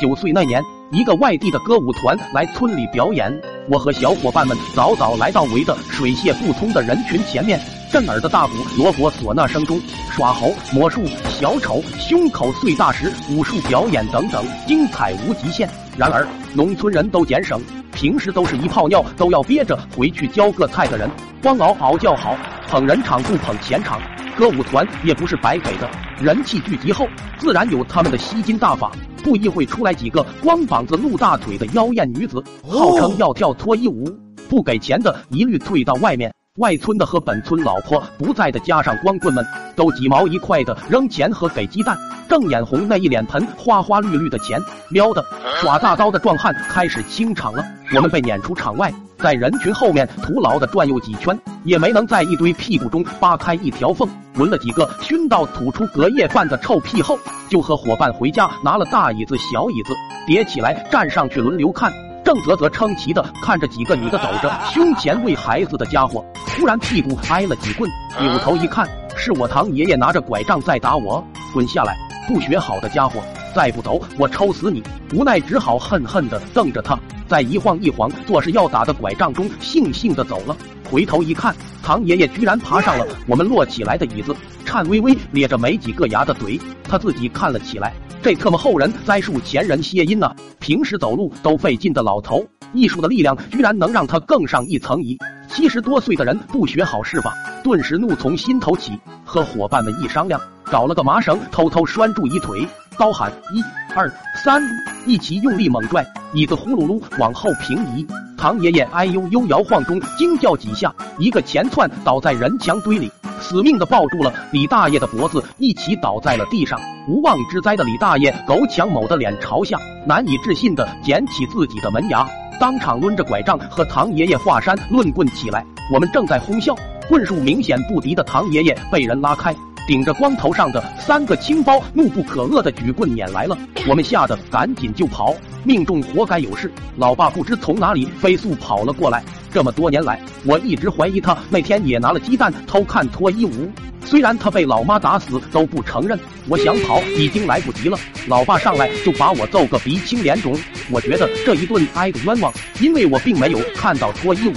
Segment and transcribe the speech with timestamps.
[0.00, 3.34] 九岁那年，一个外地的歌舞团来村里表演，
[3.70, 7.58] 我和小伙伴们早早来到围得水泄不通的人群前面。
[7.90, 9.80] 震耳的大鼓、锣鼓、唢呐声中，
[10.10, 15.68] 耍猴、魔术、小丑、胸口碎大石、武术表演等等，精彩无极限。
[15.96, 17.58] 然而，农村人都俭省，
[17.92, 21.08] 平时都是一泡尿都要憋着回去浇个菜的人，
[21.40, 22.36] 光嗷嗷叫好，
[22.68, 23.98] 捧人场不捧钱场。
[24.36, 25.88] 歌舞团也不是白给的，
[26.20, 27.06] 人气聚集后，
[27.38, 28.92] 自然有他们的吸金大法。
[29.26, 34.04] 不一会出来几个光膀子露大腿的妖艳女子，号称要跳脱衣舞，
[34.48, 36.32] 不给钱的一律退到外面。
[36.56, 41.94] 外村的和本村老婆不在的，加上光棍们，都几毛一块的扔钱和给鸡蛋。
[42.28, 45.22] 正眼红那一脸盆花花绿绿的钱，喵的
[45.60, 47.62] 耍大刀的壮汉开始清场了。
[47.94, 54.08] 我们被撵出场外，在人群后面徒劳的转悠几圈，也没能在一堆屁股中扒开一条缝。
[54.36, 57.18] 闻了几个熏到吐出隔夜饭的臭屁后，
[57.50, 59.92] 就和伙伴回家拿了大椅子、小椅子
[60.26, 61.92] 叠起来站上去轮流看。
[62.24, 66.24] 正啧啧称奇的看着几个女的走着胸前喂孩子的家伙，
[66.56, 71.94] 突然屁股挨了几棍，扭头一看，是我堂爷爷拿着拐杖在打我，滚下来！
[72.26, 73.22] 不学好的家伙，
[73.54, 74.82] 再不走我抽死你！
[75.12, 76.98] 无奈只好恨恨的瞪着他，
[77.28, 80.56] 在一晃一晃做事要打的拐杖中悻悻的走了。
[80.90, 87.92] 回头一看，唐爷爷居然爬上了 我们摞起来的椅子，颤巍巍咧着没几个牙的嘴，他自己看了起来。
[88.22, 95.18] 这特么后人栽树前人歇音呢，平时走路都费劲的老头，艺术的力量居然能让他更上一层椅。
[95.48, 97.32] 七十多岁的人不学好是吧？
[97.62, 102.66] 顿时怒从心头起，和伙伴们一商量，找了个麻绳偷偷拴住一腿，
[102.96, 103.62] 高喊一
[103.94, 104.10] 二
[104.44, 104.62] 三，
[105.06, 108.06] 一起用力猛拽，椅子呼噜噜往后平移。
[108.36, 113.10] 唐爷爷哎呦呦摇晃中惊叫几下，一个前窜倒在人墙堆里。
[113.40, 116.78] 死命的抱住了李大爷的脖子，一起倒在了地上。
[117.08, 122.26] 无妄之灾的李大爷狗抢某的脸朝下，难以置信的捡起自己的门牙，
[122.58, 125.64] 当场抡着拐杖和唐爷爷华山论棍起来。
[125.92, 126.74] 我们正在哄笑，
[127.08, 129.54] 棍术明显不敌的唐爷爷被人拉开，
[129.86, 133.56] 顶着光头上的三个青包，怒不可遏的举棍撵来了。
[133.88, 136.70] 我们吓得赶紧就跑，命中活该有事。
[136.96, 139.22] 老爸不知从哪里飞速跑了过来。
[139.52, 143.70] 这么多年来，我一直怀疑他那天也拿了鸡蛋偷看脱衣舞。
[144.04, 147.98] 虽然他被老妈打死都不承认，我想跑已经来不及了。
[148.28, 150.56] 老爸上来就把我揍个鼻青脸肿，
[150.90, 154.54] 我觉得这一顿挨个冤枉，因为我并没有看到脱衣舞。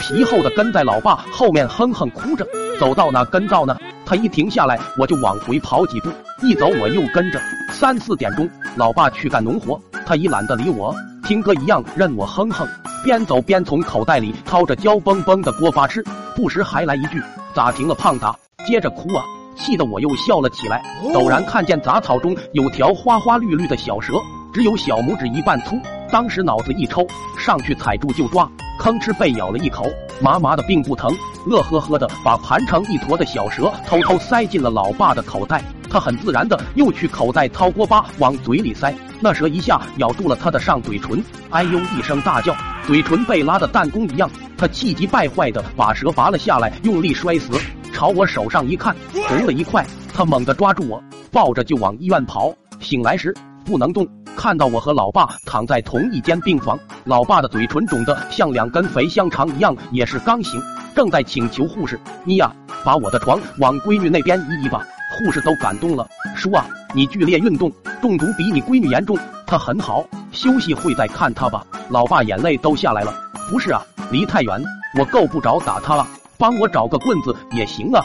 [0.00, 2.46] 皮厚的跟在老爸后面哼哼哭着，
[2.78, 6.10] 走到哪跟到哪，他一停下来我就往回跑几步，
[6.42, 7.40] 一走我又跟着。
[7.72, 10.94] 三四点钟，老爸去干农活，他已懒得理我，
[11.24, 12.66] 听歌一样任我哼哼。
[13.04, 16.02] 边走边从口袋里掏着焦崩崩的锅巴吃，
[16.34, 17.22] 不时还来一句
[17.54, 18.34] ：“咋停了，胖达？”
[18.66, 19.24] 接着哭啊，
[19.56, 20.82] 气得我又笑了起来。
[21.12, 24.14] 陡然看见杂草中有条花花绿绿的小蛇，
[24.56, 25.78] 只有小拇指一半粗。
[26.10, 27.06] 当时脑子一抽，
[27.38, 28.50] 上去踩住就抓，
[28.80, 29.84] 吭哧被咬了一口，
[30.18, 35.62] 麻麻的并不疼，乐呵呵的把盘成一坨的小蛇偷偷塞进了老爸的口袋。
[35.90, 42.56] 他很自然的又去口袋掏锅巴往嘴里塞，那蛇一下咬住了他的上嘴唇，哎呦一声大叫。
[42.86, 47.60] 嘴唇被拉的弹弓一样，他气急败坏的把蛇拔了下来，用力摔死，
[47.92, 48.96] 朝我手上一看，
[49.28, 49.86] 红了一块。
[50.14, 52.50] 他猛地抓住我，抱着就往医院跑。
[52.80, 54.06] 醒来时不能动，
[54.46, 60.62] 看到我和老爸躺在同一间病房，老爸的嘴唇肿得像两根肥香肠一样，也是刚醒，
[60.94, 64.86] 正在请求护士你呀，把我的床往闺女那边移移吧。
[65.18, 66.64] 护士都感动了，叔啊，
[66.94, 69.18] 你剧烈运动，中毒比你闺女严重，
[69.48, 71.66] 她很好，休息会再看她吧。
[71.88, 73.12] 老爸眼泪都下来了，
[73.50, 73.82] 不是啊，
[74.12, 74.62] 离太远，
[74.96, 76.06] 我够不着打她了，
[76.38, 78.00] 帮我找个棍子也行啊。